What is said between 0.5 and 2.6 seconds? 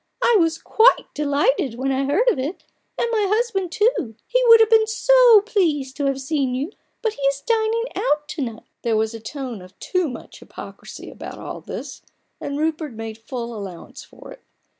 quite delighted when I heard of